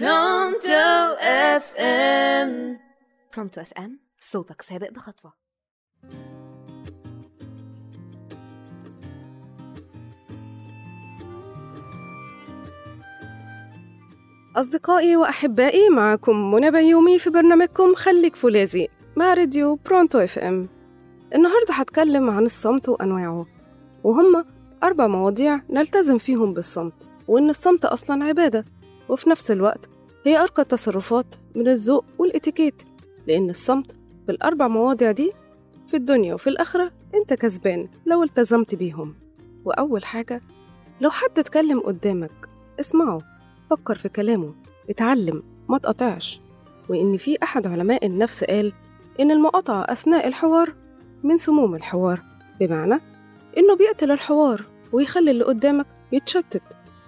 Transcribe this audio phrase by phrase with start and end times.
[0.00, 2.78] برونتو اف ام
[3.36, 5.32] برونتو اف ام صوتك سابق بخطوة.
[14.56, 20.68] أصدقائي وأحبائي معكم منى بيومي في برنامجكم خليك فولاذي مع راديو برونتو اف ام
[21.34, 23.46] النهاردة هتكلم عن الصمت وأنواعه
[24.04, 24.44] وهم
[24.82, 28.64] أربع مواضيع نلتزم فيهم بالصمت وإن الصمت أصلا عبادة.
[29.08, 29.88] وفي نفس الوقت
[30.26, 32.82] هي أرقى التصرفات من الذوق والإتيكيت
[33.26, 35.32] لأن الصمت بالأربع مواضيع دي
[35.86, 39.14] في الدنيا وفي الآخرة أنت كسبان لو التزمت بيهم.
[39.64, 40.42] وأول حاجة
[41.00, 42.48] لو حد اتكلم قدامك
[42.80, 43.18] اسمعه
[43.70, 44.54] فكر في كلامه
[44.90, 46.40] اتعلم ما تقطعش
[46.88, 48.72] وإن في أحد علماء النفس قال
[49.20, 50.74] إن المقاطعة أثناء الحوار
[51.22, 52.22] من سموم الحوار
[52.60, 53.00] بمعنى
[53.58, 56.62] إنه بيقتل الحوار ويخلي اللي قدامك يتشتت.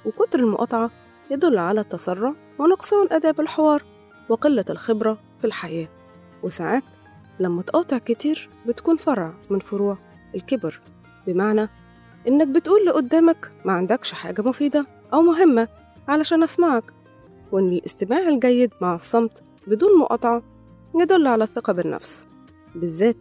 [0.06, 0.90] وكتر المقاطعة
[1.30, 3.82] يدل على التسرع ونقصان آداب الحوار
[4.28, 5.88] وقلة الخبرة في الحياة.
[6.42, 6.84] وساعات
[7.40, 9.98] لما تقاطع كتير بتكون فرع من فروع
[10.34, 10.80] الكبر.
[11.26, 11.68] بمعنى
[12.28, 15.68] إنك بتقول اللي قدامك ما عندكش حاجة مفيدة أو مهمة
[16.08, 16.84] علشان أسمعك
[17.52, 20.42] وإن الاستماع الجيد مع الصمت بدون مقاطعة
[21.00, 22.26] يدل على الثقة بالنفس.
[22.74, 23.16] بالذات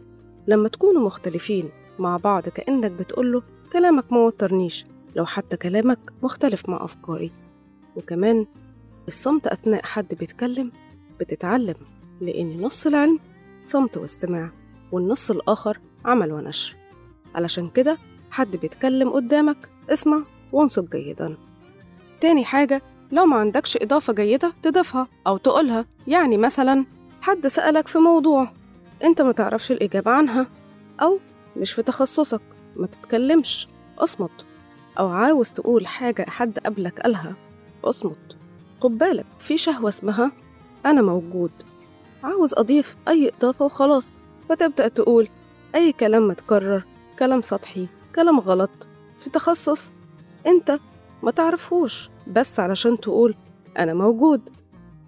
[0.46, 6.84] لما تكونوا مختلفين مع بعض كأنك بتقوله كلامك ما وترنيش لو حتى كلامك مختلف مع
[6.84, 7.32] أفكاري.
[7.96, 8.46] وكمان
[9.08, 10.72] الصمت أثناء حد بيتكلم
[11.20, 11.74] بتتعلم
[12.20, 13.18] لأن نص العلم
[13.64, 14.50] صمت واستماع
[14.92, 16.76] والنص الآخر عمل ونشر.
[17.34, 17.98] علشان كده
[18.30, 21.36] حد بيتكلم قدامك اسمع وانصت جيدا.
[22.20, 25.86] تاني حاجة لو ما عندكش إضافة جيدة تضيفها أو تقولها.
[26.06, 26.86] يعني مثلا
[27.20, 28.52] حد سألك في موضوع
[29.04, 30.46] أنت ما تعرفش الإجابة عنها
[31.02, 31.18] أو
[31.56, 32.42] مش في تخصصك
[32.76, 34.46] ما تتكلمش اصمت.
[34.98, 37.36] أو عاوز تقول حاجة حد قبلك قالها
[37.88, 38.36] أصمت.
[38.80, 40.32] خد بالك في شهوة اسمها
[40.86, 41.50] أنا موجود.
[42.24, 44.18] عاوز أضيف أي إضافة وخلاص
[44.48, 45.28] فتبدأ تقول
[45.74, 46.84] أي كلام متكرر
[47.18, 48.70] كلام سطحي كلام غلط.
[49.18, 49.92] في تخصص
[50.46, 50.78] أنت
[51.22, 53.34] ما تعرفهوش بس علشان تقول
[53.78, 54.40] أنا موجود.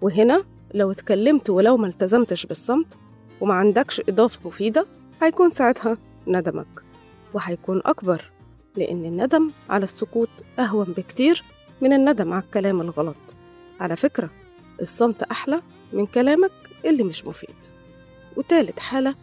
[0.01, 0.43] وهنا
[0.73, 2.97] لو اتكلمت ولو ما التزمتش بالصمت
[3.41, 4.85] وما عندكش إضافة مفيدة
[5.21, 6.83] هيكون ساعتها ندمك.
[7.33, 8.31] وهيكون أكبر
[8.75, 10.29] لأن الندم على السكوت
[10.59, 11.43] أهون بكتير
[11.81, 13.15] من الندم على الكلام الغلط.
[13.79, 14.29] على فكرة
[14.81, 15.61] الصمت أحلى
[15.93, 16.51] من كلامك
[16.85, 17.55] اللي مش مفيد.
[18.37, 19.15] وتالت حالة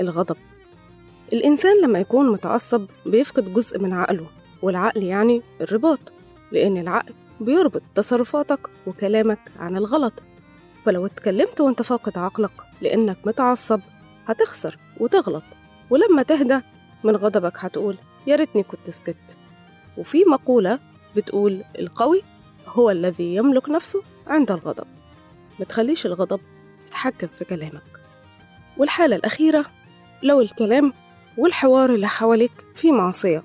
[0.00, 0.36] الغضب.
[1.32, 4.26] الإنسان لما يكون متعصب بيفقد جزء من عقله
[4.62, 6.12] والعقل يعني الرباط
[6.52, 10.12] لأن العقل بيربط تصرفاتك وكلامك عن الغلط.
[10.84, 13.80] فلو اتكلمت وانت فاقد عقلك لأنك متعصب
[14.26, 15.42] هتخسر وتغلط.
[15.90, 16.60] ولما تهدى
[17.04, 17.96] من غضبك هتقول
[18.26, 19.36] يا ريتني كنت سكت.
[19.98, 20.78] وفي مقولة
[21.16, 22.22] بتقول القوي
[22.66, 24.86] هو الذي يملك نفسه عند الغضب.
[25.58, 26.40] ما تخليش الغضب
[26.86, 27.82] يتحكم في كلامك.
[28.78, 29.64] والحالة الأخيرة
[30.22, 30.92] لو الكلام
[31.38, 33.42] والحوار اللي حواليك فيه معصية.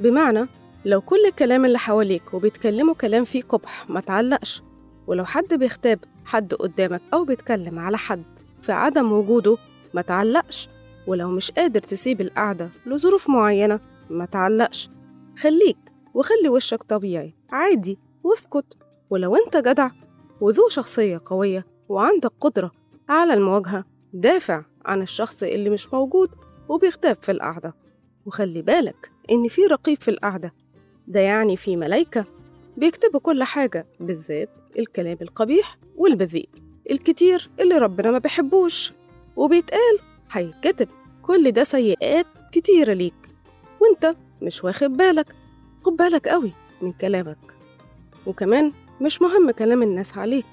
[0.00, 0.46] بمعنى
[0.84, 4.62] لو كل الكلام اللي حواليك وبيتكلموا كلام فيه قبح ما تعلقش
[5.06, 8.24] ولو حد بيختاب حد قدامك أو بيتكلم على حد
[8.62, 9.56] في عدم وجوده
[9.94, 10.68] ما تعلقش
[11.06, 14.90] ولو مش قادر تسيب القعدة لظروف معينة ما تعلقش.
[15.38, 15.76] خليك
[16.14, 17.34] وخلي وشك طبيعي.
[17.50, 17.98] عادي.
[18.24, 18.76] واسكت.
[19.10, 19.90] ولو انت جدع
[20.40, 22.70] وذو شخصية قوية وعندك قدرة
[23.08, 26.30] على المواجهة دافع عن الشخص اللي مش موجود
[26.68, 27.74] وبيغتاب في القعدة.
[28.26, 30.54] وخلي بالك إن في رقيب في القعدة.
[31.08, 32.24] ده يعني في ملايكة
[32.76, 36.48] بيكتبوا كل حاجة بالذات الكلام القبيح والبذيء.
[36.90, 38.92] الكتير اللي ربنا ما بيحبوش.
[39.36, 39.98] وبيتقال
[40.30, 40.88] هيتكتب.
[41.22, 43.14] كل ده سيئات كتيرة ليك.
[43.80, 45.34] وانت مش واخد بالك.
[45.82, 46.52] خد بالك قوي
[46.82, 47.54] من كلامك.
[48.26, 50.46] وكمان مش مهم كلام الناس عليك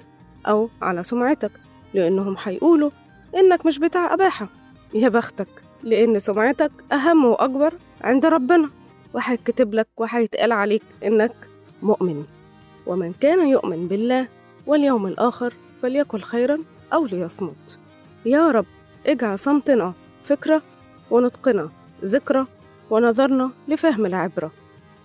[0.47, 1.51] أو على سمعتك
[1.93, 2.91] لأنهم هيقولوا
[3.35, 4.49] إنك مش بتاع أباحة.
[4.93, 5.47] يا بختك
[5.83, 8.69] لأن سمعتك أهم وأكبر عند ربنا.
[9.13, 11.35] وهيتكتب لك وهيتقال عليك إنك
[11.81, 12.25] مؤمن.
[12.85, 14.27] ومن كان يؤمن بالله
[14.67, 16.59] واليوم الآخر فليكن خيرا
[16.93, 17.79] أو ليصمت.
[18.25, 18.65] يا رب
[19.05, 19.93] اجعل صمتنا
[20.23, 20.61] فكرة
[21.11, 21.69] ونطقنا
[22.03, 22.45] ذكرى
[22.89, 24.51] ونظرنا لفهم العبرة.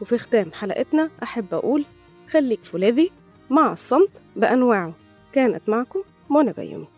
[0.03, 1.85] وفي ختام حلقتنا أحب أقول
[2.31, 3.11] خليك فولاذي
[3.51, 4.95] مع الصمت بأنواعه.
[5.33, 6.89] كانت معكم منى بيومي.